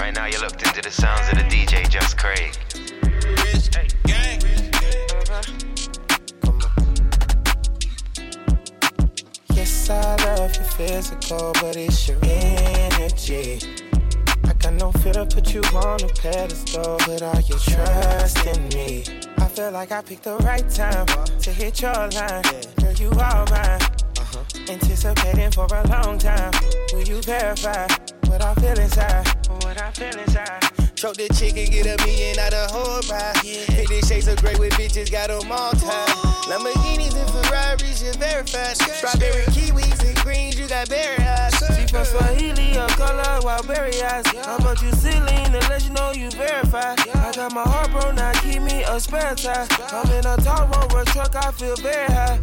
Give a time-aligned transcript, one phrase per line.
[0.00, 2.56] Right now, you're looked into the sounds of the DJ Just Craig.
[9.54, 13.60] Yes, I love your physical, but it's your energy.
[14.44, 18.68] I got no fear to put you on a pedestal, but all your trust in
[18.70, 19.04] me.
[19.38, 21.06] I feel like I picked the right time
[21.38, 22.42] to hit your line.
[22.80, 23.80] Girl, you are mine.
[24.18, 24.44] Uh-huh.
[24.68, 26.52] Anticipating for a long time.
[26.92, 27.86] Will you verify
[28.34, 29.26] what I feel inside?
[29.62, 30.60] What I feel inside.
[30.96, 33.38] Choke the chicken, get a million out of whole ride.
[33.44, 33.62] Yeah.
[33.78, 36.08] Fifty shades of gray with bitches, got them all tied.
[36.50, 38.76] Lamborghinis and Ferraris, you verified.
[38.76, 41.54] Strawberry kiwis and greens, you got berry eyes.
[41.76, 44.26] She from Swahili, a color, wild berry eyes.
[44.44, 46.98] How about you ceiling to let you know you verified?
[47.14, 49.66] I got my heart broke, now keep me a spare tire.
[49.92, 52.38] I'm in a tall rover truck, I feel very high.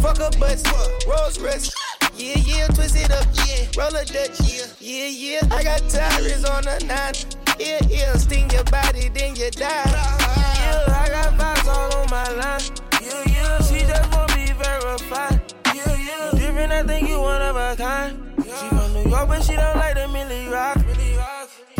[0.00, 0.64] Fuck a butts,
[1.06, 1.79] Rolls Royce.
[2.20, 3.64] Yeah, yeah, twist it up, yeah.
[3.78, 5.40] Roll a Dutch, yeah, yeah, yeah.
[5.50, 7.14] I got tires on the nine.
[7.58, 9.64] Yeah, yeah, sting your body, then you die.
[9.64, 12.60] Yeah, I got vibes all on my line.
[13.00, 15.40] Yeah, yeah, she just want me verified.
[15.74, 18.34] Yeah, yeah, different, I think you one of a kind.
[18.44, 20.76] She from New York, but she don't like the Millie Rock.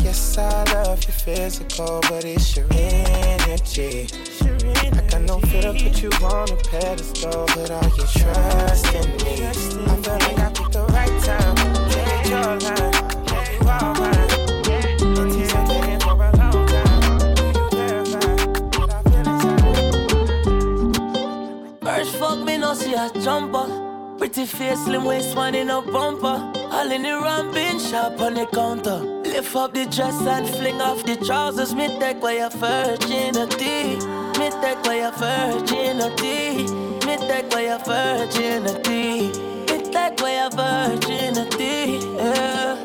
[0.02, 4.08] Yes, I love your physical, but it's your energy.
[4.88, 9.10] I got no fear to put you on a pedestal, put all your trust in
[9.18, 9.46] me.
[9.46, 11.56] I feel like I picked the right time
[11.90, 12.94] hit your line.
[15.00, 15.46] You you
[18.90, 19.60] I inside?
[21.80, 23.66] Birds fuck me, no see a jumper.
[24.18, 26.52] Pretty face, slim waist, one in a bumper.
[26.72, 28.98] All in the ramping, sharp on the counter.
[29.24, 31.74] Lift up the dress and fling off the trousers.
[31.74, 34.19] Me take away your virginity.
[34.60, 36.64] Me take away your virginity.
[37.06, 39.32] Me take away your virginity.
[39.32, 42.06] Me take away your virginity.
[42.16, 42.82] Yeah.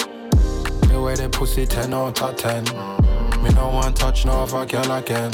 [0.87, 2.63] The way the pussy 10 out of 10.
[3.43, 5.31] Me no want touch no other girl again.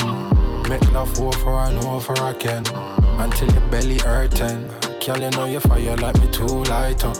[0.67, 2.66] Make love over and over again.
[3.20, 4.67] Until your belly hurting.
[5.05, 7.17] Girl, you know you fire like me too light up.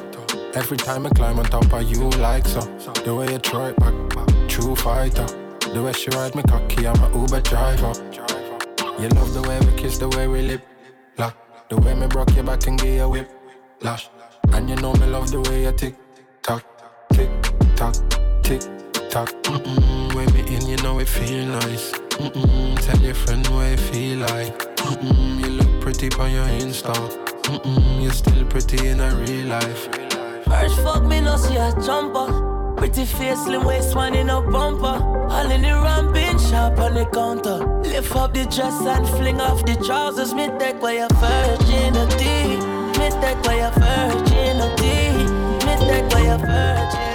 [0.56, 2.62] Every time I climb on top of you like so.
[3.06, 5.28] The way you throw it back, true fighter.
[5.74, 8.31] The way she ride me cocky, I'm a Uber driver.
[9.00, 10.62] You love the way we kiss, the way we lip
[11.18, 11.35] lock.
[11.69, 13.29] The way me broke your back and give you whip
[13.81, 14.09] lash.
[14.53, 15.96] And you know me love the way you tick
[16.44, 16.63] tock,
[17.13, 17.30] tick
[17.75, 17.96] tock,
[18.44, 18.62] tick
[19.09, 19.30] tock.
[19.44, 21.91] Mm-mm, when me in, you know it feel nice.
[21.91, 24.57] Mm-mm, tell your friend what it feel like.
[24.75, 26.94] Mm-mm, you look pretty on your Insta.
[27.44, 29.90] Mm-mm, you're still pretty in a real life.
[30.46, 32.50] First fuck me, no see a jumper.
[32.81, 34.97] Pretty face, slim waist, one in a bumper.
[35.30, 37.58] All in the ramping, sharp on the counter.
[37.84, 40.34] Lift up the dress and fling off the trousers.
[40.34, 42.58] Me take away your virginity.
[42.97, 45.28] Me take away your virginity.
[45.64, 47.10] Me take away your virginity.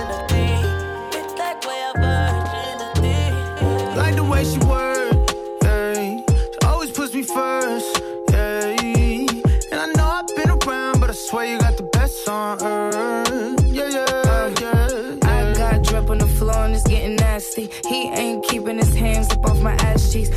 [17.54, 20.30] He ain't keeping his hands up off my ass cheeks.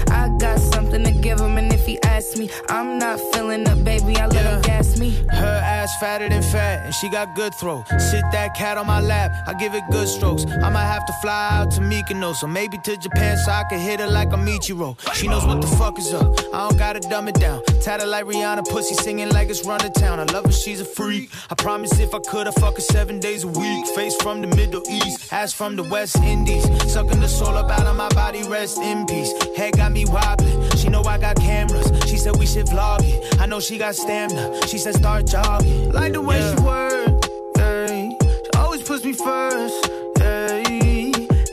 [6.00, 7.84] Fatter than fat, and she got good throw.
[7.98, 10.46] Sit that cat on my lap, I give it good strokes.
[10.64, 13.80] I might have to fly out to Mykonos, or maybe to Japan so I can
[13.80, 14.96] hit her like a Michiro.
[15.14, 17.64] She knows what the fuck is up, I don't gotta dumb it down.
[17.82, 20.20] Tatted like Rihanna, pussy singing like it's run to town.
[20.20, 21.32] I love her, she's a freak.
[21.50, 23.86] I promise if I could, I fuck her seven days a week.
[23.96, 26.64] Face from the Middle East, ass from the West Indies.
[26.92, 29.31] Sucking the soul up out of my body, rest in peace.
[29.56, 31.92] Head got me wobbling, she know I got cameras.
[32.10, 33.40] She said we should vlog it.
[33.40, 35.92] I know she got stamina, she said start jogging.
[35.92, 37.26] Like the way she work,
[37.58, 37.88] yeah.
[37.88, 40.64] She always puts me first, yeah.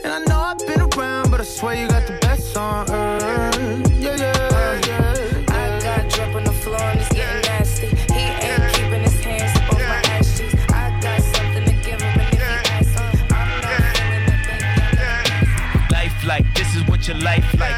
[0.03, 3.91] And I know I've been around, but I swear you got the best on earth,
[3.91, 5.43] yeah, yeah, yeah.
[5.49, 7.87] I got drip on the floor and it's getting nasty.
[8.13, 10.55] He ain't keeping his hands up off my ass cheeks.
[10.71, 14.39] I got something to give him, and if he asks me, I'm not feeling it,
[14.47, 15.93] baby.
[15.93, 17.56] Life like this is what your life like.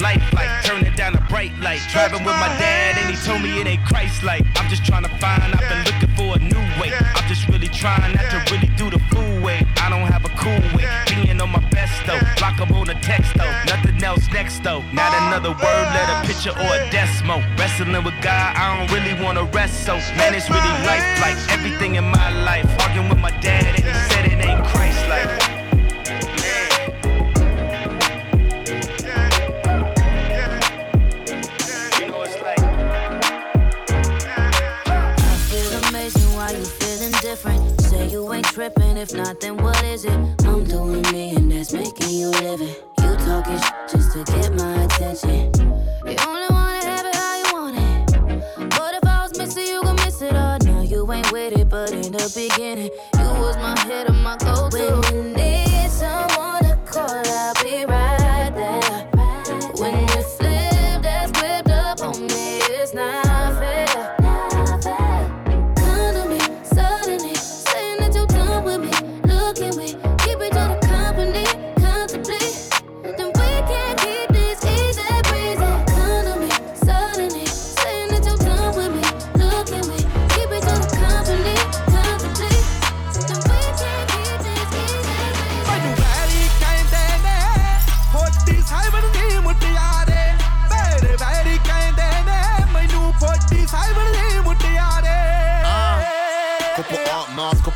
[0.00, 1.80] life like, turn it down a bright light.
[1.92, 4.44] Driving with my dad, and he told me it ain't Christ like.
[4.56, 6.92] I'm just trying to find, I've been looking for a new way.
[6.92, 9.66] I'm just really trying not to really do the fool way.
[9.80, 12.20] I don't have a cool way, being on my best though.
[12.38, 14.82] Block up on the text though, nothing else next though.
[14.92, 17.40] Not another word, let a picture or a decimal.
[17.58, 19.96] Wrestling with God, I don't really wanna rest so.
[20.16, 22.66] Man, it's really life like everything in my life.
[22.80, 23.75] Arguing with my dad,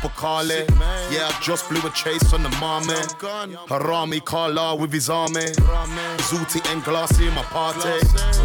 [0.00, 0.64] couple Carly.
[1.10, 2.94] Yeah, I just blew a chase on the mommy.
[3.68, 5.46] Harami Kala with his army.
[6.28, 7.88] Zooty and Glassy in my party.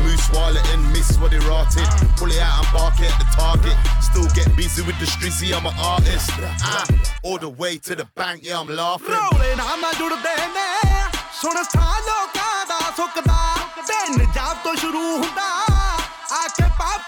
[0.03, 1.87] Moose wallet and Miss what they rotted.
[2.17, 3.75] Pull it out and bark it at the target.
[4.01, 6.31] Still get busy with the streets, see I'm an artist.
[6.63, 6.85] Ah,
[7.23, 9.15] all the way to the bank, yeah, I'm laughing.
[9.15, 10.67] ਰੋਲੇ ਨਾਲ ਨਾ ਜੁੜਦੇ ਨੇ
[11.41, 13.37] ਸੁਣ ਸਾ ਲੋਕਾਂ ਦਾ ਸੁੱਕਦਾ
[13.87, 15.47] ਦਿਨ ਜਦ ਤੋਂ ਸ਼ੁਰੂ ਹੁੰਦਾ
[16.31, 16.63] ਆ ਕੇ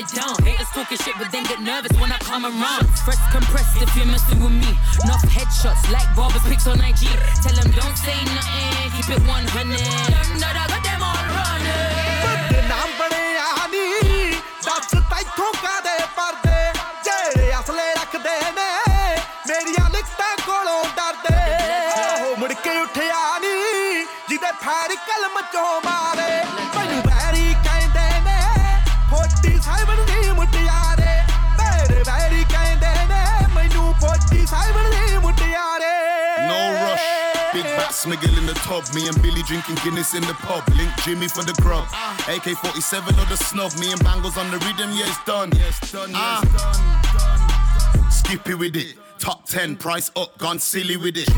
[0.00, 0.36] it down.
[0.44, 2.86] Haters talking shit, but then get nervous when I come around.
[3.04, 4.72] Fresh compressed if you're messing with me.
[5.04, 7.08] Enough headshots like barbers pics on IG.
[7.42, 9.76] Tell them don't say nothing, keep it 100.
[10.42, 11.74] That I got them all running.
[12.24, 14.30] ਵੱਡੇ ਨਾਮ ਬਣਿਆ ਨੀ
[14.64, 16.72] ਦੱਸ ਤੈਥੋਂ ਕਾਦੇ ਪਰਦੇ
[17.04, 18.70] ਜਿਹੜੇ ਅਸਲੇ ਰੱਖਦੇ ਨੇ
[19.48, 21.36] ਮੇਰੀਆਂ ਲਿਖਤਾਂ ਕੋਲੋਂ ਡਰਦੇ
[22.24, 23.54] ਉਹ ਮੁੜ ਕੇ ਉੱਠਿਆ ਨੀ
[24.28, 26.59] ਜਿਹਦੇ ਫੈਰ ਕਲਮ ਚੋਂ ਮਾਰੇ
[38.00, 38.84] smiggle in the tub.
[38.94, 40.62] Me and Billy drinking Guinness in the pub.
[40.76, 41.84] Link Jimmy for the grub.
[42.28, 43.72] AK 47 or the snub.
[43.78, 44.90] Me and Bangles on the rhythm.
[44.92, 45.50] Yeah, it's done.
[45.52, 46.10] Yeah, it's done.
[46.10, 47.40] Yeah, it's done.
[47.98, 48.10] done.
[48.10, 48.96] Skippy with it.
[49.18, 51.28] Top 10, price up, gone silly with it.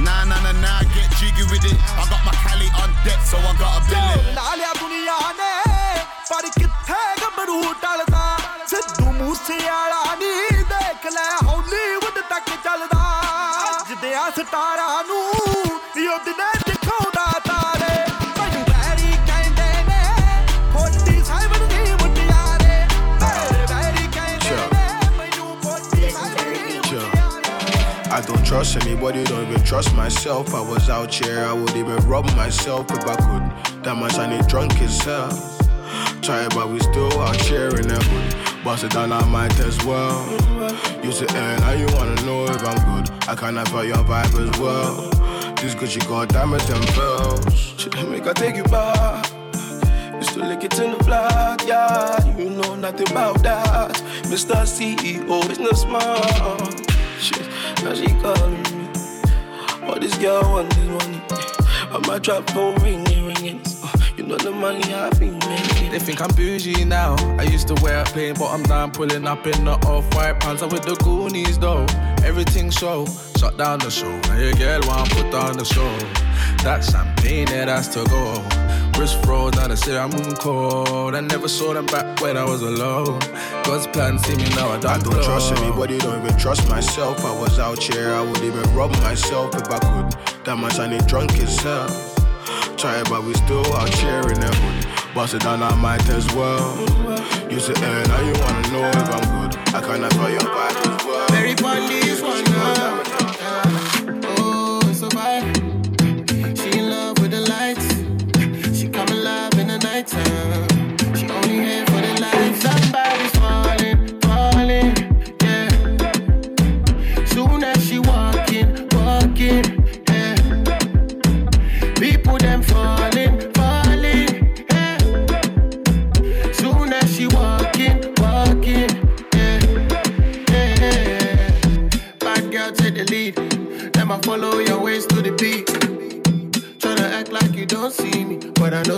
[0.00, 1.74] Nah, nah, nah, nah, get jiggy with it.
[1.98, 4.34] I got my Cali on deck, so I got a billet.
[4.34, 8.36] ਲਾ ਲਿਆ ਦੁਨੀਆ ਨੇ ਪਰ ਕਿੱਥੇ ਗੱਭਰੂ ਟਲਦਾ
[8.70, 13.02] ਸਿੱਧੂ ਮੂਸੇ ਵਾਲਾ ਨਹੀਂ ਦੇਖ ਲੈ ਹਾਲੀਵੁੱਡ ਤੱਕ ਚੱਲਦਾ
[13.80, 15.24] ਅੱਜ ਦੇ ਆ ਸਟਾਰਾਂ ਨੂੰ
[28.13, 29.23] I don't trust anybody.
[29.23, 30.53] don't even trust myself.
[30.53, 33.83] I was out here, I would even rob myself if I could.
[33.83, 35.57] That much I need drunk itself.
[36.21, 38.63] Tired, but we still out here in the hood.
[38.63, 40.23] Bust it down, I might as well.
[41.03, 43.09] You it, and now you wanna know if I'm good.
[43.27, 45.09] I kinda feel your vibe as well.
[45.63, 47.55] This Gucci got diamonds and pearls.
[47.77, 49.31] Shit, Make I take you back.
[50.15, 52.37] Used to lick it in the block, yeah.
[52.37, 53.93] You know nothing about that.
[54.23, 54.55] Mr.
[54.67, 56.83] CEO, businessman.
[57.17, 57.47] Shit,
[57.81, 58.89] now she calling me.
[59.87, 61.21] All this girl want is money.
[61.93, 63.72] But my trap phone ringing, ringing.
[64.15, 65.91] You know the money I've been making.
[65.91, 67.15] They think I'm bougie now.
[67.39, 70.61] I used to wear a plain bottom down, pulling up in the off-white pants.
[70.61, 71.85] I'm with the Goonies though.
[72.23, 74.15] Everything show, shut down the show.
[74.27, 75.97] Now your girl want put down the show.
[76.63, 78.99] That champagne that has to go.
[78.99, 81.15] Wrist froze, now they say I'm moving cold.
[81.15, 83.19] I never saw them back when I was alone.
[83.63, 85.23] God's plan, see me now, I don't, I don't blow.
[85.23, 87.25] trust anybody, don't even trust myself.
[87.25, 90.45] I was out here, I would even rob myself if I could.
[90.45, 92.12] That much I need drunk itself.
[92.83, 95.15] Try but we still in that hood.
[95.15, 96.77] Bust it down, I might as well.
[97.49, 99.57] You say, eh, now you wanna know if I'm good.
[99.73, 101.27] I kinda feel your vibe as well.
[101.29, 102.43] Very fun, this one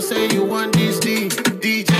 [0.05, 1.29] say you want this D.
[1.63, 1.93] DJ,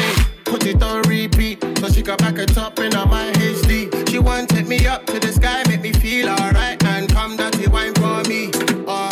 [0.45, 4.07] put it on repeat, so she can back it up in my HD.
[4.09, 7.67] She want take me up to the sky, make me feel alright, and come dirty
[7.67, 8.51] wine for me.
[8.85, 9.09] Oh,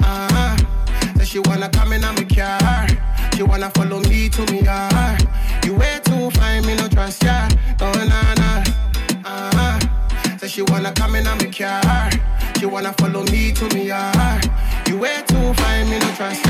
[0.00, 0.56] uh-huh.
[1.18, 2.88] Say she wanna come in on my car.
[3.36, 5.28] She wanna follow me to me yard.
[5.66, 7.46] You way too fine, me no trust ya.
[7.82, 8.64] Oh na na.
[9.24, 10.38] Uh-huh.
[10.38, 12.10] Say she wanna come in on my car.
[12.58, 14.48] She wanna follow me to me yard.
[14.88, 16.44] You me trust.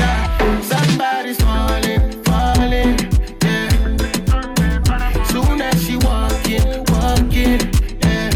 [0.63, 2.97] Somebody's falling, falling,
[3.43, 3.69] yeah.
[5.75, 7.59] She walking, walking,
[8.01, 8.31] yeah.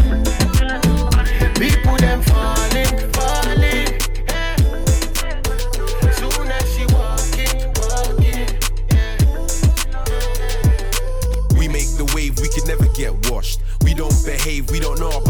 [1.54, 3.88] People them falling, falling,
[4.28, 4.56] yeah.
[6.12, 8.48] She walking, walking.
[11.58, 13.60] We make the wave, we can never get washed.
[13.82, 15.23] We don't behave, we don't know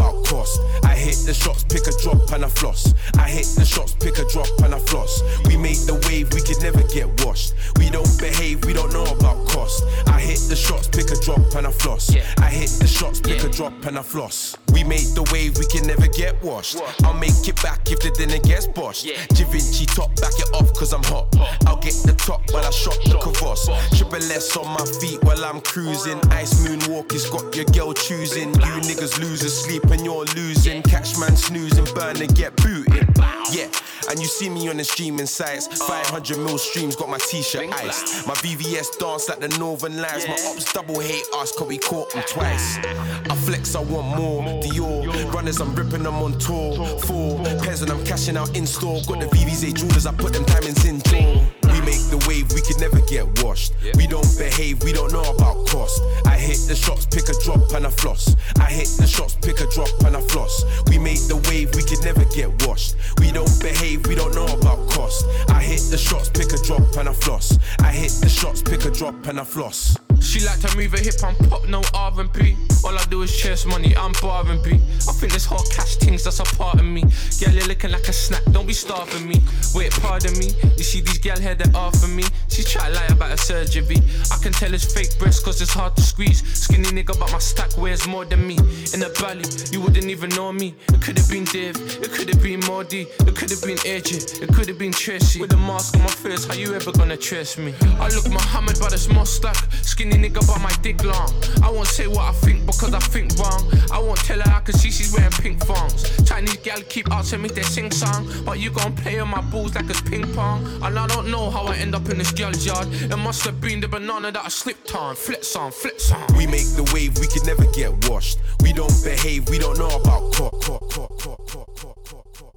[1.25, 2.93] the shots, pick a drop and a floss.
[3.17, 5.21] I hit the shots, pick a drop and a floss.
[5.45, 7.53] We make the wave, we can never get washed.
[7.77, 9.83] We don't behave, we don't know about cost.
[10.07, 12.13] I hit the shots, pick a drop and a floss.
[12.37, 14.55] I hit the shots, pick a drop and a floss.
[14.73, 16.77] We make the wave, we can never get washed.
[17.03, 19.09] I'll make it back if the dinner gets boshed.
[19.35, 21.33] Givenchy top, back it off cause I'm hot.
[21.65, 23.65] I'll get the top while I shot the kavos.
[23.97, 26.19] Triple S on my feet while I'm cruising.
[26.29, 28.49] Ice moon walk has got your girl choosing.
[28.53, 30.83] You niggas losers sleep and you're losing.
[30.83, 33.07] Catch man snoozing, burn and get booted.
[33.51, 33.69] Yeah,
[34.09, 35.67] and you see me on the streaming sites.
[35.83, 38.27] 500 mil streams, got my t-shirt iced.
[38.27, 40.27] My VVS dance like the Northern Lights.
[40.27, 42.77] My ops double hate us cause we caught them twice.
[42.77, 44.43] I flex, I want more.
[44.63, 46.99] Dior runners, I'm ripping them on tour.
[47.01, 49.01] Four pairs and I'm cashing out in store.
[49.07, 51.64] Got the VVS jewelers, I put them diamonds in jaw.
[51.75, 53.73] We make the wave, we can never get washed.
[53.97, 56.01] We don't behave, we don't know about cost.
[56.25, 58.33] I hit the shots, pick a drop and a floss.
[58.57, 60.63] I hit the shots, pick a drop and a floss.
[60.87, 62.95] We make the wave, we can never get washed.
[63.19, 65.25] We don't behave, we don't know about cost.
[65.49, 67.59] I hit the shots, pick a drop and a floss.
[67.79, 69.97] I hit the shots, pick a drop and a floss.
[70.25, 72.57] She like to move her hip and pop, no R&B.
[72.83, 74.73] All I do is chase money, I'm bar and B.
[74.73, 77.01] I think this whole cash things, that's a part of me.
[77.39, 79.41] Girl, you're looking like a snack, don't be starving me.
[79.73, 80.53] Wait, pardon me.
[80.77, 82.23] You see these gal here that offer me.
[82.49, 83.97] She try to lie about her surgery.
[84.31, 86.43] I can tell it's fake breast cause it's hard to squeeze.
[86.53, 88.57] Skinny nigga, but my stack wears more than me.
[88.93, 90.75] In the valley, you wouldn't even know me.
[90.89, 94.43] It could have been Dave, it could have been Mordy, it could have been AJ,
[94.43, 95.39] it could have been Tracy.
[95.39, 97.73] With a mask on my face, how you ever gonna trace me?
[97.99, 99.57] I look Muhammad, but it's more stack.
[99.81, 101.31] Skinny nigga, but my dick long.
[101.63, 103.71] I won't say what I think because I think wrong.
[103.91, 106.03] I won't tell her I can see she's wearing pink thongs.
[106.27, 109.75] Chinese gal keep asking me they sing song, but you gon' play on my balls
[109.75, 110.65] like it's ping pong.
[110.83, 112.87] And I don't know how I end up in this girl's yard.
[112.91, 115.15] It must have been the banana that I slipped on.
[115.15, 116.25] Flips on, flips on.
[116.37, 118.39] We make the wave, we can never get washed.
[118.61, 120.53] We don't behave, we don't know about court.
[120.61, 122.55] court, court, court, court, court, court, court.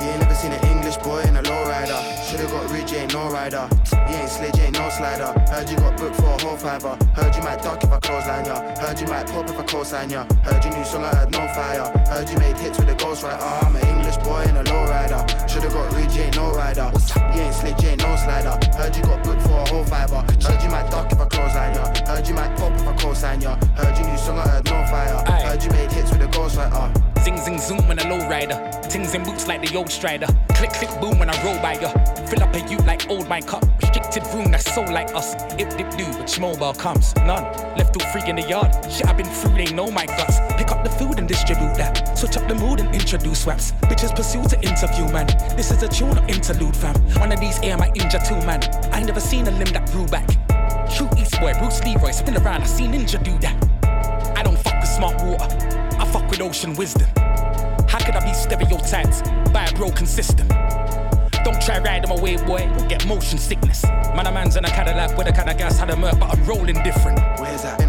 [0.00, 2.00] You ain't never seen an English boy in a lowrider.
[2.28, 3.68] Should've got rich, ain't no rider.
[4.94, 5.34] Slider.
[5.50, 6.96] Heard you got booked for a whole fiver.
[7.14, 8.56] Heard you might duck if I clothesline ya.
[8.78, 10.24] Heard you might pop if I co-sign ya.
[10.42, 11.86] Heard you new song, I heard no fire.
[12.08, 13.64] Heard you made hits with a ghostwriter.
[13.64, 15.22] I'm an English boy in a lowrider.
[15.48, 16.90] Should've got you ain't no rider.
[17.34, 18.54] You ain't sledge, you ain't no slider.
[18.78, 20.20] Heard you got booked for a whole fiver.
[20.44, 21.84] Heard you might duck if I clothesline ya.
[22.06, 23.56] Heard you might pop if I co-sign ya.
[23.74, 25.18] Heard you new song, I heard no fire.
[25.42, 27.13] Heard you made hits with a ghostwriter.
[27.24, 28.58] Zing zing zoom when a low rider.
[28.90, 30.26] Tings in boots like the old strider.
[30.50, 31.88] Click click boom when I roll by ya.
[32.26, 33.64] Fill up a you like old my cup.
[33.80, 35.34] Restricted room that's so like us.
[35.58, 37.14] If dip do, which mobile comes.
[37.16, 37.44] None.
[37.78, 38.70] Left all freak in the yard.
[38.92, 40.38] Shit I've been through, they know my guts.
[40.58, 42.18] Pick up the food and distribute that.
[42.18, 43.72] Switch up the mood and introduce swaps.
[43.88, 45.26] Bitches pursue to interview man.
[45.56, 46.94] This is a tune of interlude fam.
[47.20, 48.62] One of these air my injure too man.
[48.92, 50.28] I ain't never seen a limb that grew back.
[50.94, 53.56] True East boy, Bruce Leroy, spin around, I seen Ninja do that.
[54.36, 55.73] I don't fuck with smart water, I
[56.14, 57.08] fuck with ocean wisdom.
[57.88, 60.46] How could I be stereotyped by a broken system?
[61.42, 63.82] Don't try riding my way, boy, you'll get motion sickness.
[64.14, 66.30] Man, a man's in a Cadillac with a kind of gas, had a murk, but
[66.32, 67.18] I'm rolling different.
[67.40, 67.83] Where's that?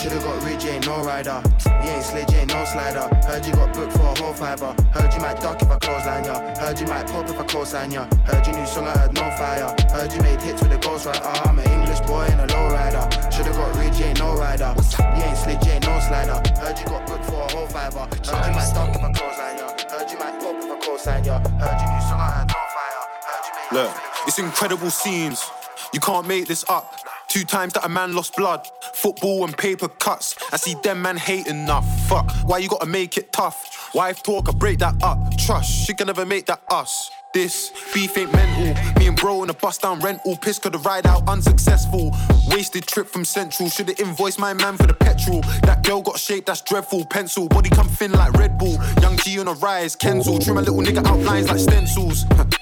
[0.00, 0.10] Lowrider.
[0.10, 1.42] Should've got Ridge, ain't no rider.
[1.84, 3.08] You ain't sledge, ain't no slider.
[3.26, 4.74] Heard you got booked for a whole fiber.
[4.92, 6.56] Heard you might duck if I clothesline ya.
[6.56, 8.06] Heard you might pop if I co-sign ya.
[8.24, 9.74] Heard your new song, I heard no fire.
[9.92, 11.20] Heard you made hits with a ghost right.
[11.22, 13.04] I'm an English boy and a low rider.
[13.30, 14.74] Should've got Ridge, ain't no rider.
[15.16, 16.40] You ain't sledge, ain't no slider.
[16.60, 18.00] Heard you got booked for a whole fiber.
[18.00, 19.68] Heard you might duck if I clothesline ya.
[19.90, 21.38] Heard you might pop if I co-sign ya.
[21.60, 23.02] Heard your new song, I heard no fire.
[23.28, 25.44] Heard you made Look, it's incredible scenes.
[25.92, 26.94] You can't make this up.
[27.30, 28.66] Two times that a man lost blood.
[28.94, 30.34] Football and paper cuts.
[30.52, 31.86] I see them man hating enough.
[32.08, 33.94] Fuck, why you gotta make it tough?
[33.94, 35.16] Wife talk, I break that up.
[35.38, 37.08] Trust, she can never make that us.
[37.32, 38.74] This beef ain't mental.
[38.98, 40.36] Me and bro in a bus down rental.
[40.38, 42.10] Piss could have ride out unsuccessful.
[42.48, 43.68] Wasted trip from Central.
[43.68, 45.42] Should've invoiced my man for the petrol.
[45.62, 47.04] That girl got shape that's dreadful.
[47.04, 48.76] Pencil, body come thin like Red Bull.
[49.00, 50.42] Young G on a rise, Kenzel.
[50.44, 52.24] Trim a little nigga outlines like stencils.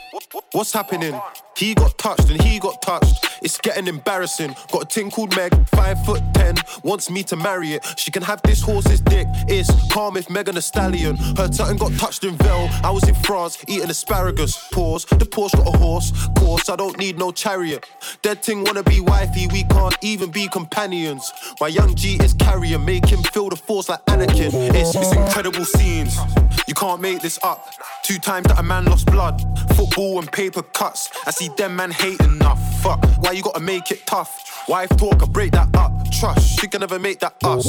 [0.58, 1.14] What's happening?
[1.56, 3.24] He got touched and he got touched.
[3.42, 4.56] It's getting embarrassing.
[4.72, 7.86] Got a ting called Meg, five foot ten, wants me to marry it.
[7.96, 9.28] She can have this horse's dick.
[9.46, 11.16] It's calm if Megan a stallion.
[11.36, 12.68] Her tutton got touched in Vel.
[12.82, 14.58] I was in France eating asparagus.
[14.72, 15.04] Pause.
[15.04, 16.10] The Porsche got a horse.
[16.36, 17.86] Course, I don't need no chariot.
[18.22, 19.46] Dead ting wanna be wifey.
[19.46, 21.30] We can't even be companions.
[21.60, 22.80] My young G is carrier.
[22.80, 24.50] Make him feel the force like Anakin.
[24.74, 26.18] It's, it's incredible scenes.
[26.66, 27.72] You can't make this up.
[28.02, 29.40] Two times that a man lost blood.
[29.76, 31.10] Football and paper cuts.
[31.26, 32.58] I see them man hate enough.
[32.82, 34.66] Fuck, why you gotta make it tough?
[34.68, 35.92] Wife talk, I break that up.
[36.10, 37.64] Trust, she can never make that us.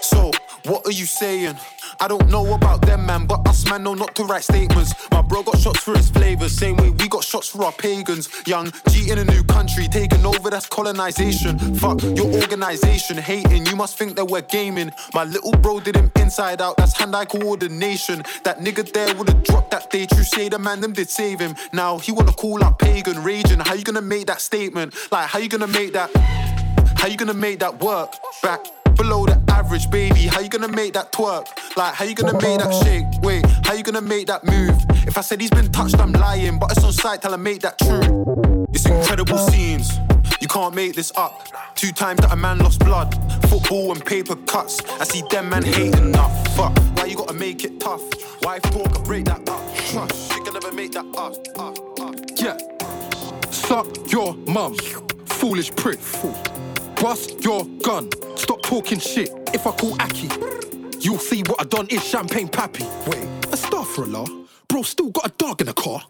[0.00, 0.30] So,
[0.64, 1.56] what are you saying?
[2.02, 4.94] I don't know about them, man, but us, man, know not to write statements.
[5.10, 8.30] My bro got shots for his flavors, same way we got shots for our pagans.
[8.46, 11.58] Young G in a new country, taking over, that's colonization.
[11.76, 14.90] Fuck your organization, hating, you must think that we're gaming.
[15.12, 18.22] My little bro did him inside out, that's hand eye coordination.
[18.44, 21.54] That nigga there would've dropped that day, true say the man, them did save him.
[21.74, 23.60] Now he wanna call out pagan, raging.
[23.60, 24.94] How you gonna make that statement?
[25.12, 26.10] Like, how you gonna make that?
[26.96, 28.14] How you gonna make that work?
[28.42, 28.64] Back
[28.96, 29.39] below the
[29.70, 30.26] average, baby.
[30.26, 31.46] How you gonna make that twerk?
[31.76, 33.04] Like, how you gonna make that shake?
[33.22, 34.74] Wait, how you gonna make that move?
[35.06, 37.60] If I said he's been touched, I'm lying, but it's on sight till I make
[37.60, 38.66] that true.
[38.72, 39.96] It's incredible scenes.
[40.40, 41.46] You can't make this up.
[41.76, 43.14] Two times that a man lost blood.
[43.48, 44.80] Football and paper cuts.
[45.00, 46.32] I see them man hating enough.
[46.56, 48.02] Fuck, why you gotta make it tough?
[48.42, 49.62] Wife talk, break that up.
[49.92, 51.34] Trust, you can never make that up.
[51.60, 52.16] up, up.
[52.34, 52.58] Yeah.
[53.50, 54.74] Suck your mum,
[55.26, 56.00] foolish prick.
[57.00, 58.10] Bust your gun.
[58.36, 59.30] Stop talking shit.
[59.54, 60.28] If I call Aki,
[61.00, 62.84] you'll see what I done is Champagne Papi.
[63.08, 64.26] Wait, a star for a law.
[64.68, 66.02] Bro, still got a dog in the car.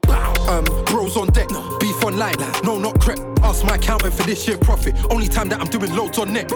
[0.48, 1.79] Um, bros on deck, no.
[1.79, 2.35] beef online.
[2.64, 3.20] No, not crep.
[3.42, 4.96] Ask my accountant for this year profit.
[5.12, 6.50] Only time that I'm doing loads on net.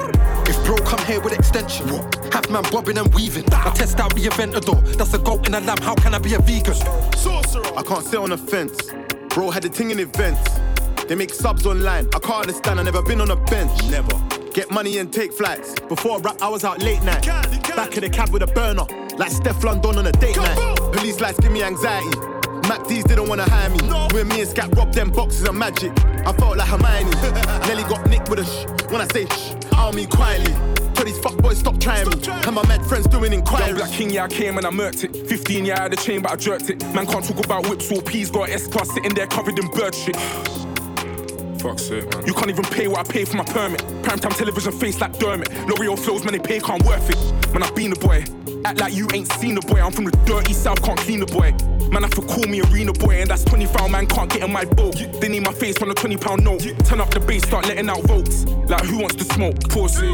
[0.48, 1.86] If bro come here with extension,
[2.32, 3.44] have man bobbing and weaving.
[3.52, 4.96] I test out the Aventador.
[4.96, 5.78] That's a goat in a lamb.
[5.78, 6.74] How can I be a vegan?
[7.16, 7.78] Sorcerer.
[7.78, 8.76] I can't sit on a fence.
[9.28, 10.42] Bro had a thing in events.
[11.08, 12.08] They make subs online.
[12.14, 12.80] I can't understand.
[12.80, 13.70] I never been on a bench.
[13.90, 14.23] Never.
[14.54, 15.74] Get money and take flights.
[15.88, 17.26] Before rap, I was out late night.
[17.74, 18.84] Back in the cab with a burner.
[19.18, 20.76] Like Steph London on a date night.
[20.92, 22.16] Police lights give me anxiety.
[22.68, 23.78] Mac D's didn't wanna hire me.
[24.14, 25.90] When me and Scat robbed them boxes of magic,
[26.24, 27.10] I felt like Hermione.
[27.66, 28.92] Nelly got nicked with a shh.
[28.92, 30.52] When I say shh, I don't mean quietly.
[30.94, 32.14] Tell these fuckboys stop trying me.
[32.46, 33.74] And my mad friends doing Young inquiries.
[33.74, 35.26] Black King, yeah, I came and I murked it.
[35.26, 36.80] 15, yeah, I had a chain, but I jerked it.
[36.94, 39.96] Man can't talk about whips or peas, got S class sitting there covered in bird
[39.96, 40.16] shit.
[41.64, 42.26] Fuck's sake, man.
[42.26, 43.80] You can't even pay what I pay for my permit.
[44.02, 45.50] Primetime television face like Dermot.
[45.66, 47.16] L'Oreal flows, man, they pay can't worth it.
[47.54, 48.22] Man, I've been the boy.
[48.66, 49.80] Act like you ain't seen the boy.
[49.80, 51.52] I'm from the dirty south, can't clean the boy.
[51.88, 54.52] Man, have to call me arena boy, and that's 20 foul, man, can't get in
[54.52, 54.94] my boat.
[55.22, 56.60] They need my face on a 20 pound note.
[56.84, 58.44] Turn up the bass, start letting out votes.
[58.44, 59.58] Like, who wants to smoke?
[59.70, 60.12] Pussy.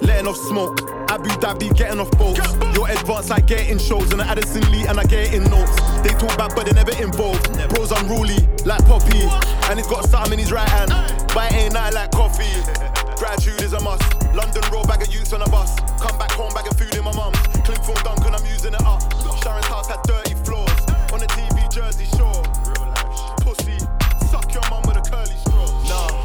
[0.00, 0.78] Letting off smoke.
[1.10, 2.38] Abu Dhabi getting off boats.
[2.76, 5.74] You're advanced like getting shows, and I Addison Lee and I get in notes.
[6.02, 7.50] They talk back, but they never involved.
[7.74, 9.26] Bro's unruly, like Poppy,
[9.70, 10.90] and he's got something in his right hand.
[11.32, 12.50] But it ain't nothing like coffee.
[13.16, 14.02] Gratitude is a must.
[14.34, 15.78] London roll bag of youths on a bus.
[16.02, 17.38] Come back home, bag of food in my mum's.
[17.64, 19.00] Clip from Duncan, I'm using it up.
[19.42, 20.80] Sharon's house had dirty floors.
[21.12, 22.42] On the TV, Jersey Shore.
[23.46, 23.78] Pussy,
[24.26, 25.49] suck your mum with a curly.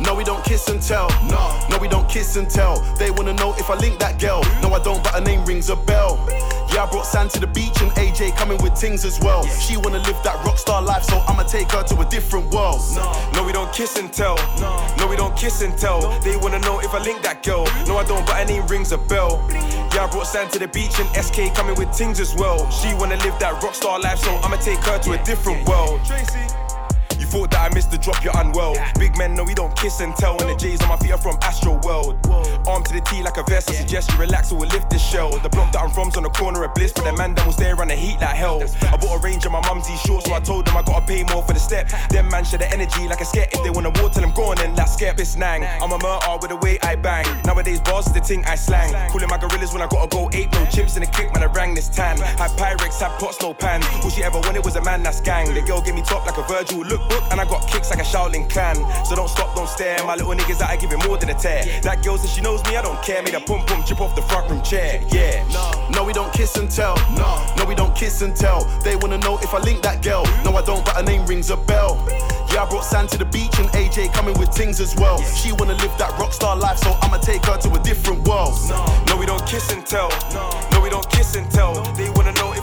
[0.06, 1.10] No, we don't kiss and tell.
[1.30, 2.80] No, no, we don't kiss and tell.
[2.98, 4.44] They wanna know if I link that girl.
[4.62, 6.24] No, I don't, but her name rings a bell.
[6.72, 9.46] Yeah, I brought sand to the beach and AJ coming with things as well.
[9.48, 12.82] She wanna live that rock star life, so I'ma take her to a different world.
[13.34, 14.36] No, we don't kiss and tell.
[14.98, 16.20] No, we don't kiss and tell.
[16.22, 17.66] They wanna know if I link that girl.
[17.88, 19.44] No, I don't, but her name rings a bell.
[19.50, 22.70] Yeah, I brought sand to the beach and SK coming with things as well.
[22.70, 26.00] She wanna live that rock star life, so I'ma take her to a different world.
[27.20, 28.76] You thought that I missed the drop, you're unwell.
[29.00, 30.40] Big men know we don't kiss and tell.
[30.42, 32.18] And the J's on my feet are from Astro World.
[32.68, 33.70] Arm to the T like a vest.
[33.70, 35.38] I suggest you relax or we'll lift this shell.
[35.40, 37.56] The block that I'm from's on the corner of bliss, but the man that was
[37.56, 38.62] there on the heat like hell.
[38.92, 41.24] I bought a range of my mum's shorts, so I told them I gotta pay
[41.24, 41.90] more for the step.
[42.10, 43.54] Them man share the energy like a sket.
[43.54, 45.64] If they wanna war, tell them go on then, let's get this nang.
[45.82, 47.26] I'm a murder with the way I bang.
[47.46, 48.94] Nowadays, bars is the thing I slang.
[49.12, 51.48] Calling my gorillas when I gotta go ape, no chips in the kick, man, I
[51.48, 52.18] rang this tan.
[52.18, 53.84] Had Pyrex, had pots, no pan.
[54.04, 55.54] All she ever wanted was a man that's gang.
[55.54, 58.04] The girl gave me top like a Virgil lookbook, and I got kicks like a
[58.04, 58.76] Shaolin clan.
[59.06, 59.98] So don't stop, don't stare.
[60.06, 61.64] My little niggas that I give it more than a tear.
[61.82, 63.22] That girl says she knows me, I don't care.
[63.24, 65.02] Made a pum pum chip off the front room chair.
[65.10, 65.46] Yeah.
[65.50, 66.96] No, no, we don't kiss and tell.
[67.16, 68.64] No, no, we don't kiss and tell.
[68.84, 70.24] They wanna know if I link that girl.
[70.44, 72.04] No, I don't, but her name rings a bell.
[72.52, 75.22] Yeah, I brought Sam to the beach and AJ coming with things as well.
[75.22, 78.56] She wanna live that rockstar life, so I'ma take her to a different world.
[79.08, 80.10] No, we don't kiss and tell.
[80.72, 81.74] No, we don't kiss and tell.
[81.96, 82.54] They wanna know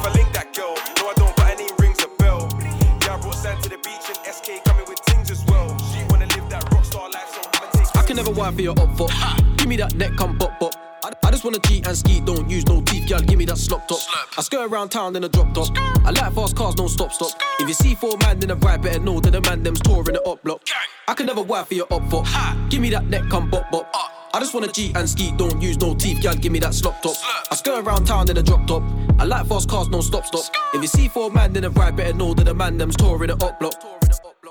[8.14, 9.08] can never wife for your up for.
[9.56, 10.74] Give me that neck, come bop bop.
[11.02, 13.20] I, I just wanna cheat and ski, don't use no teeth, girl.
[13.20, 14.00] Give me that slop top.
[14.36, 15.70] I skirt around town in a drop top.
[16.04, 17.30] I like fast cars, no stop stop.
[17.58, 20.12] If you see four man in a ride, better know that the man them's touring
[20.12, 20.62] the up block.
[21.08, 22.24] I can never wife for your up for.
[22.68, 23.90] Give me that neck, come bop bop.
[24.34, 26.34] I just wanna cheat and ski, don't use no teeth, girl.
[26.34, 27.16] Give me that slop top.
[27.50, 28.82] I skirt around town in a drop top.
[29.18, 30.44] I like fast cars, no stop stop.
[30.74, 33.28] If you see four man in a ride, better know that the man them's touring
[33.28, 33.74] the up block.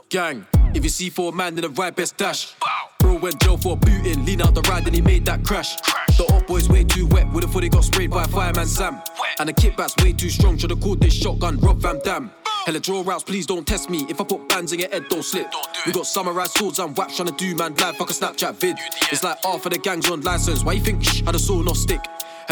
[0.09, 2.55] Gang, if you see four man in a ride, best dash.
[3.01, 5.75] Bro went jail for booting, lean out the ride and he made that crash.
[6.17, 9.01] The up boy's way too wet, would've thought he got sprayed by a fireman Sam.
[9.39, 12.31] And the kickback's way too strong, should've called this shotgun Rob Van Dam.
[12.65, 14.05] Hella draw routes, please don't test me.
[14.07, 15.51] If I put bands in your head, don't slip.
[15.85, 18.77] we got summarized swords and waps trying to do man live, fuck a Snapchat vid.
[19.11, 20.63] It's like half of the gang's on license.
[20.63, 22.01] Why you think shh, I a saw no stick?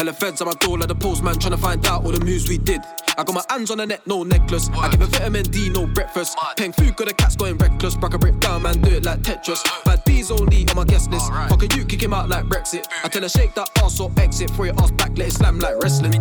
[0.00, 2.48] Hella feds at my door like the postman trying to find out all the moves
[2.48, 2.80] we did.
[3.18, 4.70] I got my hands on the neck, no necklace.
[4.70, 6.38] I give a vitamin D, no breakfast.
[6.56, 7.96] Paying food, got the cats going reckless.
[7.96, 9.62] Brack a brick down, man, do it like Tetris.
[9.84, 11.30] Bad B's only on my guest list.
[11.30, 12.86] Fuck a you, kick him out like Brexit.
[13.04, 14.48] I tell her shake that ass or exit.
[14.52, 16.14] Throw your ass back, let it slam like wrestling.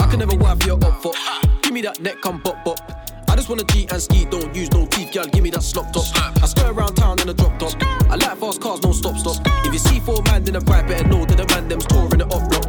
[0.00, 1.12] I can never wife your up for.
[1.60, 2.80] Give me that neck, come bop bop.
[3.28, 5.92] I just wanna cheat and ski, don't use no teeth, y'all Give me that slop
[5.92, 6.06] top.
[6.42, 7.74] I skirt around town in a drop top.
[8.08, 9.36] I like fast cars, no stop stop.
[9.66, 12.16] If you see four man in a ride, better know that the man them's touring
[12.16, 12.65] the up block.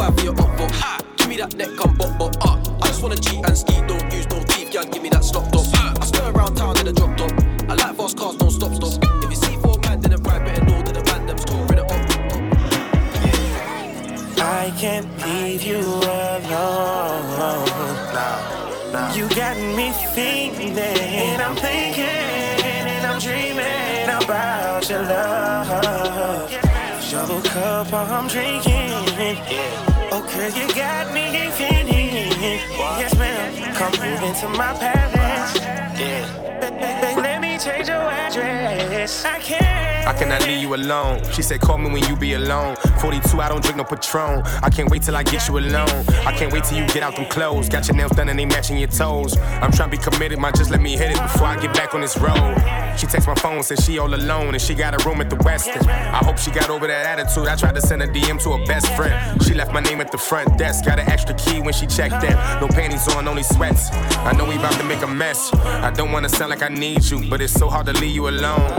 [0.00, 1.16] I can never wife for your up for.
[1.16, 1.87] Give me that neck,
[34.28, 35.58] into my parents.
[35.98, 36.57] Yeah.
[37.68, 39.24] Change your address.
[39.26, 39.88] I can't.
[40.08, 41.22] I cannot leave you alone.
[41.32, 42.76] She said, call me when you be alone.
[42.98, 44.42] 42, I don't drink no Patron.
[44.62, 46.04] I can't wait till I get you alone.
[46.24, 47.68] I can't wait till you get out them clothes.
[47.68, 49.36] Got your nails done and they matching your toes.
[49.36, 50.54] I'm trying to be committed, man.
[50.56, 52.56] Just let me hit it before I get back on this road.
[52.96, 55.36] She texts my phone, says she all alone and she got a room at the
[55.36, 55.86] Westin.
[55.86, 57.46] I hope she got over that attitude.
[57.46, 59.42] I tried to send a DM to her best friend.
[59.42, 60.86] She left my name at the front desk.
[60.86, 62.32] Got an extra key when she checked in.
[62.62, 63.90] No panties on, only sweats.
[63.92, 65.52] I know we about to make a mess.
[65.52, 68.28] I don't wanna sound like I need you, but it's so hard to leave you
[68.28, 68.70] alone.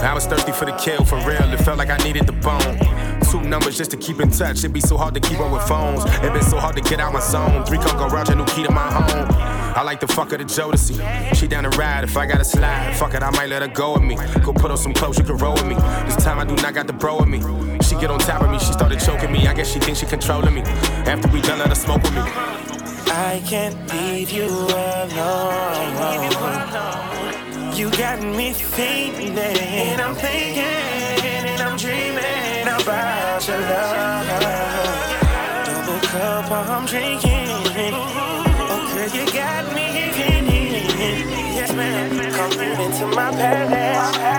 [0.00, 1.52] I was thirsty for the kill, for real.
[1.52, 2.78] It felt like I needed the bone.
[3.30, 4.58] Two numbers just to keep in touch.
[4.58, 6.04] It'd be so hard to keep up with phones.
[6.24, 7.64] It been so hard to get out my zone.
[7.64, 9.26] Three car garage, a new key to my home.
[9.76, 11.34] I like the fuck of the Jodeci.
[11.34, 12.94] She down to ride if I gotta slide.
[12.96, 14.16] Fuck it, I might let her go with me.
[14.44, 15.74] Go put on some clothes, you can roll with me.
[16.06, 17.40] This time I do not got the bro with me.
[17.82, 19.48] She get on top of me, she started choking me.
[19.48, 20.62] I guess she thinks she controlling me.
[21.12, 22.22] After we done, let her smoke with me.
[23.10, 25.08] I can't leave you alone.
[27.78, 34.26] You got me thinking, and I'm thinking, and I'm dreaming about your love.
[35.64, 37.46] Double cup, I'm drinking.
[37.94, 40.90] Oh, girl, you got me feeling.
[41.54, 42.32] Yes, ma'am.
[42.32, 44.37] Come into my palace.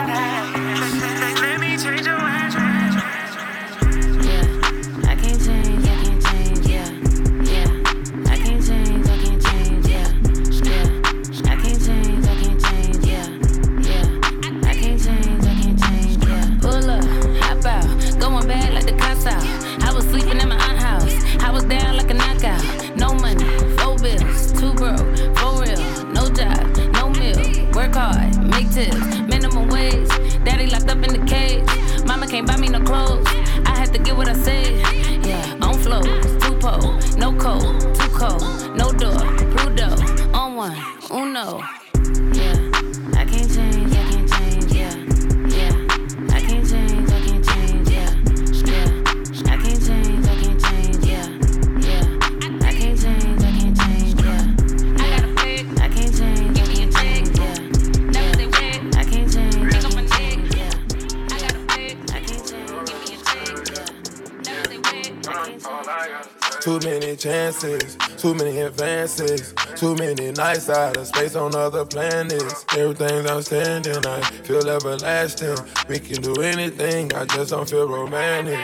[67.60, 72.66] Chances, too many advances, too many nights out of space on other planets.
[72.78, 75.58] Everything's outstanding, I feel everlasting.
[75.88, 78.60] We can do anything, I just don't feel romantic.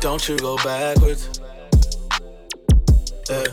[0.00, 1.40] Don't you go backwards.
[3.28, 3.44] Yeah.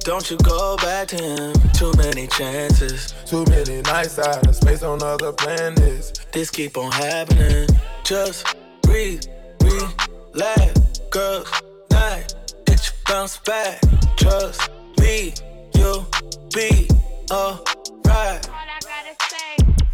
[0.00, 1.52] Don't you go back to him.
[1.74, 3.14] Too many chances.
[3.26, 6.12] Too many nights out of space on other planets.
[6.32, 7.68] This keep on happening.
[8.02, 8.46] Just
[8.82, 9.24] breathe,
[9.62, 11.50] relax, girls night.
[11.50, 11.69] Hit you
[13.10, 13.80] bounce back.
[14.16, 14.70] Trust
[15.00, 15.34] me,
[15.74, 16.06] you'll
[16.54, 16.88] be
[17.32, 18.48] alright.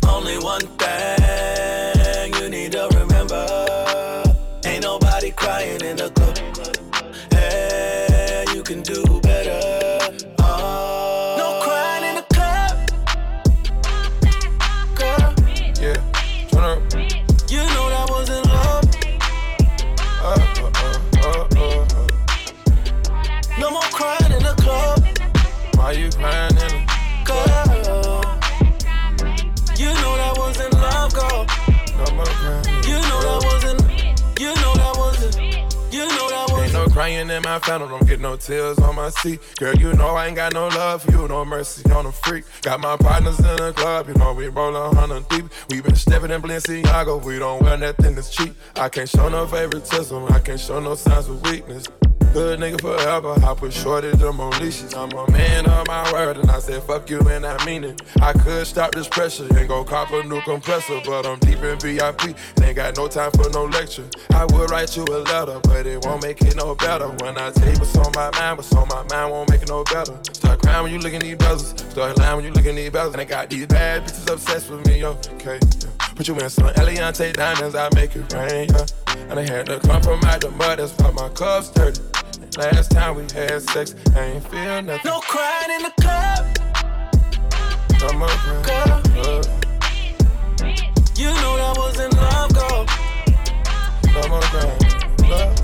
[0.06, 1.65] Only one thing
[37.56, 39.40] my phantom, don't get no tears on my seat.
[39.58, 42.44] Girl, you know I ain't got no love for you, no mercy on a freak.
[42.60, 45.46] Got my partners in the club, you know we roll a hundred deep.
[45.70, 48.54] We been stepping in Balenciaga, we don't wear nothing that's cheap.
[48.74, 51.88] I can't show no favoritism, I can't show no signs of weakness.
[52.36, 54.92] Good nigga forever, I put shorty to more leashes.
[54.92, 58.02] I'm a man of my word, and I said fuck you, and I mean it.
[58.20, 61.78] I could stop this pressure and go cop a new compressor, but I'm deep in
[61.78, 64.04] VIP, ain't got no time for no lecture.
[64.34, 67.08] I would write you a letter, but it won't make it no better.
[67.08, 69.70] When I tell you what's on my mind, what's on my mind won't make it
[69.70, 70.12] no better.
[70.34, 72.90] Start crying when you look in these brothers, start lying when you look in these
[72.90, 75.58] brothers, and I got these bad bitches obsessed with me, okay.
[75.80, 76.05] Yeah.
[76.16, 78.86] Put you in some Eliantte diamonds, I make it rain, yeah.
[79.28, 82.00] And I had to compromise the mud, that's why my cup's dirty.
[82.56, 85.02] Last time we had sex, I ain't feel nothing.
[85.04, 86.46] No crying in the club.
[88.00, 89.02] No more crying.
[89.12, 89.42] Girl,
[91.16, 92.86] you know that wasn't love, girl.
[94.14, 94.80] No more crying.
[95.28, 95.54] Love.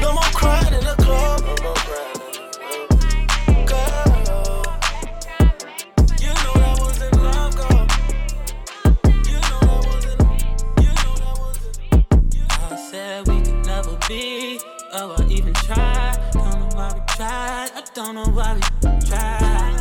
[0.00, 1.40] No more crying in the club.
[1.42, 2.09] No more crying.
[14.12, 16.18] Oh, I even tried.
[16.32, 17.70] Don't know why we tried.
[17.72, 18.60] I don't know why we
[19.06, 19.80] tried.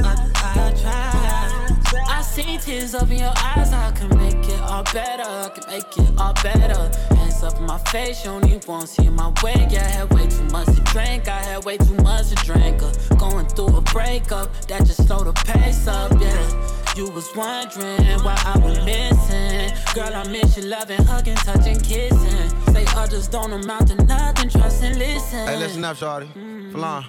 [0.00, 2.08] I, I tried.
[2.08, 3.72] I see tears up in your eyes.
[3.72, 5.24] I can make it all better.
[5.24, 7.16] I can make it all better.
[7.16, 8.24] Hands up in my face.
[8.24, 9.66] You only won't see my way.
[9.68, 11.26] Yeah, I had way too much to drink.
[11.26, 12.80] I had way too much to drink.
[12.80, 16.12] Uh, going through a breakup that just slowed the pace up.
[16.20, 16.78] Yeah.
[16.96, 19.72] You was wondering why I was missing.
[19.94, 22.67] Girl, I miss you loving, hugging, touching, kissing.
[22.88, 24.48] Say others don't amount to nothing.
[24.50, 25.46] Trust and listen.
[25.46, 26.28] Hey, listen up, shorty.
[26.72, 27.04] Flan.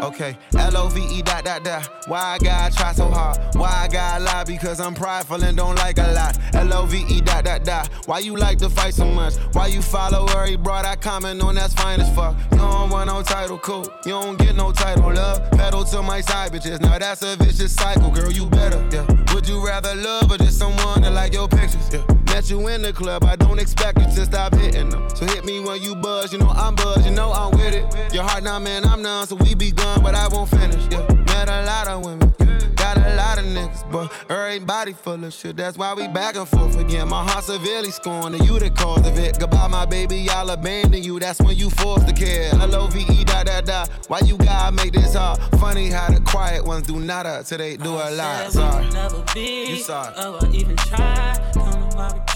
[0.00, 2.04] Okay, L-O-V-E dot dot dot.
[2.06, 3.36] Why I gotta try so hard?
[3.56, 4.44] Why I gotta lie?
[4.44, 6.38] Because I'm prideful and don't like a lot.
[6.54, 7.88] L-O-V-E dot dot dot.
[8.06, 9.34] Why you like to fight so much?
[9.54, 11.56] Why you follow every broad I comment on?
[11.56, 12.36] That's fine as fuck.
[12.52, 13.88] You don't want no title, cool.
[14.04, 15.50] You don't get no title, love.
[15.50, 16.80] Pedal to my side bitches.
[16.80, 18.30] Now that's a vicious cycle, girl.
[18.30, 18.86] You better.
[18.92, 19.04] Yeah.
[19.34, 21.90] Would you rather love or just someone that like your pictures?
[21.92, 22.04] Yeah.
[22.38, 23.24] Met you in the club.
[23.24, 25.10] I don't expect you to stop hitting them.
[25.10, 26.32] So hit me when you buzz.
[26.32, 27.04] You know I'm buzz.
[27.04, 28.14] You know I'm with it.
[28.14, 29.26] Your heart now, man, I'm none.
[29.26, 30.80] So we be gone, but I won't finish.
[30.88, 31.04] Yeah.
[31.26, 32.32] Met a lot of women.
[32.76, 35.56] Got a lot of niggas, but everybody full of shit.
[35.56, 37.08] That's why we back and forth again.
[37.08, 39.40] My heart severely scorned, and you the cause of it.
[39.40, 41.18] Goodbye, my baby, I'll abandon you.
[41.18, 42.54] That's when you forced to care.
[42.54, 43.90] L O V E dot dot dot.
[44.06, 45.40] Why you gotta make this hard?
[45.58, 48.52] Funny how the quiet ones do nada till they do a lot.
[48.52, 48.88] Sorry.
[48.90, 49.70] never be.
[49.70, 50.14] You sorry.
[50.18, 51.87] Oh, I even tried.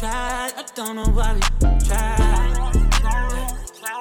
[0.02, 0.52] Tried.
[0.56, 1.40] I don't know why we
[1.86, 2.18] tried.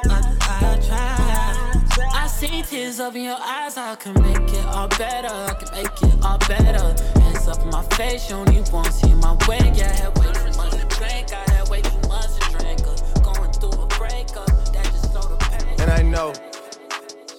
[0.09, 2.11] I, I tried.
[2.13, 3.77] I see tears up in your eyes.
[3.77, 5.27] I can make it all better.
[5.27, 7.19] I can make it all better.
[7.21, 8.31] Hands up in my face.
[8.31, 9.59] You only won't see my way.
[9.75, 11.33] Yeah, I had way too much to drink.
[11.33, 12.81] I had way too much to drink.
[12.81, 14.47] Uh, Going through a breakup.
[14.73, 15.81] That just slowed the pace.
[15.81, 16.33] And I know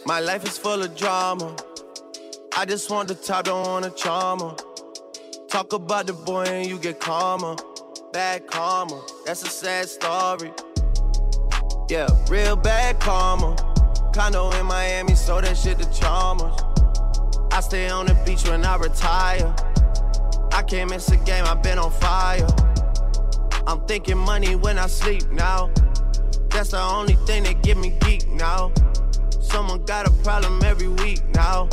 [0.07, 1.57] my life is full of drama.
[2.57, 4.55] I just want the top, don't want a charmer.
[5.49, 7.57] Talk about the boy and you get calmer.
[8.13, 10.53] Bad karma, that's a sad story.
[11.89, 13.57] Yeah, real bad karma.
[14.13, 16.53] Condo in Miami, so that shit the charmers.
[17.51, 19.55] I stay on the beach when I retire.
[20.53, 22.47] I can't miss a game, I've been on fire.
[23.67, 25.71] I'm thinking money when I sleep now.
[26.51, 28.73] That's the only thing that get me geek now.
[29.41, 31.67] Someone got a problem every week now.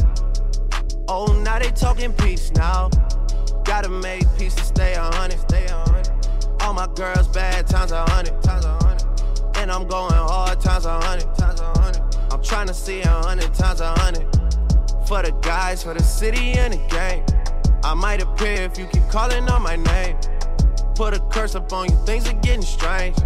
[1.09, 2.89] Oh, now they talking peace now.
[3.65, 5.88] Gotta make peace to stay a hundred, stay a hundred.
[6.69, 9.57] All my girls bad times a hundred, times a hundred.
[9.57, 12.03] And I'm going hard times a hundred, times a hundred.
[12.31, 14.27] I'm trying to see a hundred times a hundred.
[15.07, 17.25] For the guys, for the city and the game.
[17.83, 20.15] I might appear if you keep calling on my name.
[20.93, 23.17] Put a curse up on you, things are getting strange.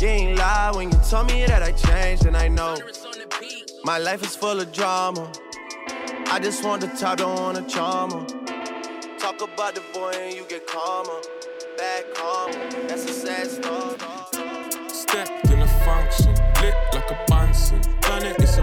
[0.00, 2.76] You ain't lie when you tell me that I changed, and I know
[3.82, 5.32] my life is full of drama.
[6.28, 8.24] I just want the top, don't want a charmer.
[9.18, 11.20] Talk about the boy and you get calmer.
[11.78, 12.50] Back home,
[12.88, 13.96] that's a sad story.
[14.88, 17.80] Stepped in a function, lit like a Bunsen.
[18.00, 18.62] Done it, it's a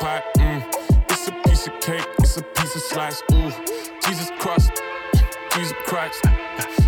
[0.00, 0.38] like a.
[0.38, 0.62] Mm.
[1.10, 3.22] It's a piece of cake, it's a piece of slice.
[3.32, 3.50] Ooh,
[4.04, 4.82] Jesus Christ,
[5.54, 6.22] Jesus Christ.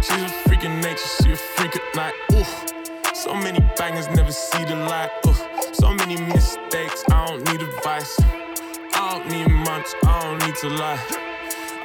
[0.02, 2.14] She's a freak of nature, she a freak at night.
[2.32, 5.11] Ooh, so many bangers never see the light.
[5.26, 5.34] Ooh,
[5.72, 8.18] so many mistakes, I don't need advice.
[8.20, 11.00] I don't need much, I don't need to lie.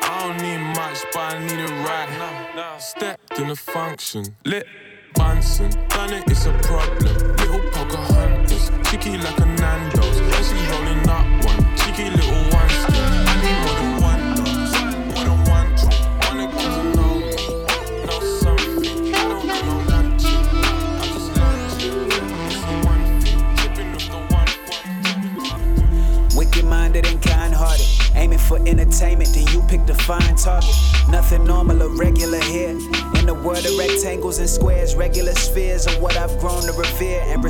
[0.01, 2.79] I don't need much, but I need it right.
[2.79, 4.67] Stepped in a function, lit
[5.15, 7.35] Bunsen, done it, it's a problem.
[7.37, 10.12] Little Pocahontas, cheeky like a Nando's.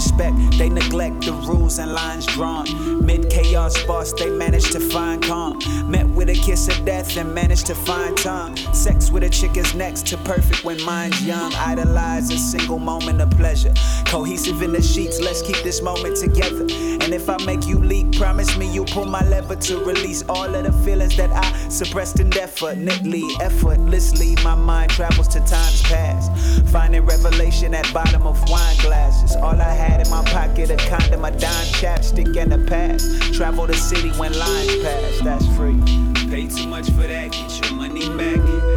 [0.04, 0.36] Respect.
[0.58, 2.66] They neglect the rules and lines drawn.
[3.06, 5.60] Mid chaos boss, they manage to find calm.
[5.90, 8.56] Met with a kiss of death and managed to find time.
[8.74, 11.54] Sex with a chick is next to perfect when mine's young.
[11.56, 13.74] Idolize a single moment of pleasure.
[14.14, 16.62] Cohesive in the sheets, let's keep this moment together.
[17.02, 20.54] And if I make you leak, promise me you'll pull my lever to release all
[20.54, 24.36] of the feelings that I suppressed indefinitely, effortlessly.
[24.44, 26.32] My mind travels to times past,
[26.70, 29.36] finding revelation at bottom of wine glasses.
[29.36, 33.04] All I had in my pocket, a condom, a dime, chapstick, and a pass.
[33.32, 35.82] Travel the city when lines pass, that's free.
[36.30, 38.73] Pay too much for that, get your money back.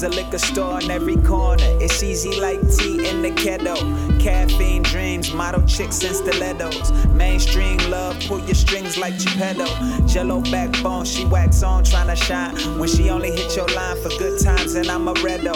[0.00, 1.64] There's a liquor store on every corner.
[1.80, 3.76] It's easy like tea in the kettle.
[4.20, 6.92] Caffeine dreams, model chicks and stilettos.
[7.06, 9.66] Mainstream love, pull your strings like Geppetto.
[10.06, 12.54] Jello backbone, she wax on, tryna shine.
[12.78, 15.54] When she only hit your line for good times, and I'm a redo.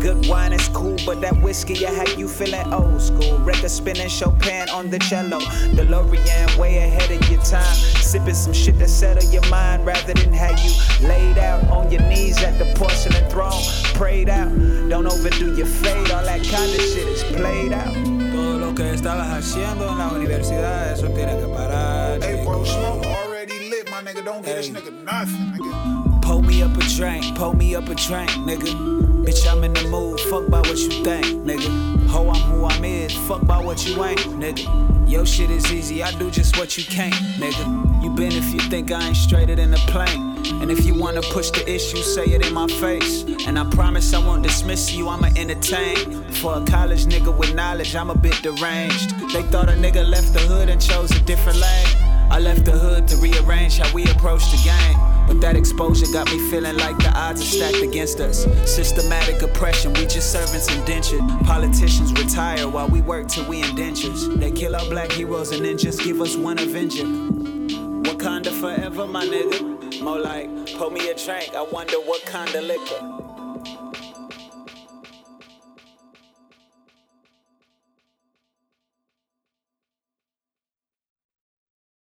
[0.00, 3.38] Good wine is cool, but that whiskey, I had you feeling old school.
[3.38, 5.38] Record spinning Chopin on the cello.
[5.76, 7.74] DeLorean way ahead of your time.
[8.02, 12.02] Sipping some shit that settle your mind rather than have you laid out on your
[12.02, 13.83] knees at the porcelain throne.
[13.94, 14.50] Prayed out,
[14.88, 16.10] don't overdo your fade.
[16.10, 17.94] All that kind of shit is played out.
[17.94, 22.20] Todo lo que estabas haciendo en la universidad, eso tiene que parar.
[22.20, 24.24] Hey, bro, smoke already lit, my nigga.
[24.24, 26.22] Don't get this nigga nothing, nigga.
[26.22, 29.24] Pour me up a drink, pour me up a drink, nigga.
[29.24, 32.08] Bitch, I'm in the mood, fuck by what you think, nigga.
[32.08, 35.08] Ho, I'm who I'm is, fuck by what you ain't, nigga.
[35.08, 38.02] Yo, shit is easy, I do just what you can't, nigga.
[38.02, 40.33] You been if you think I ain't straighter than a plane.
[40.52, 43.24] And if you wanna push the issue, say it in my face.
[43.46, 46.22] And I promise I won't dismiss you, I'ma entertain.
[46.34, 49.10] For a college nigga with knowledge, I'm a bit deranged.
[49.32, 51.86] They thought a nigga left the hood and chose a different lane.
[52.30, 54.98] I left the hood to rearrange how we approach the game.
[55.26, 58.44] But that exposure got me feeling like the odds are stacked against us.
[58.70, 61.20] Systematic oppression, we just servants indentured.
[61.44, 64.28] Politicians retire while we work till we indentures.
[64.28, 67.04] They kill our black heroes and then just give us one Avenger.
[67.04, 69.83] Wakanda forever, my nigga.
[70.04, 74.13] More like, pour me a drink, I wonder what kind of liquor.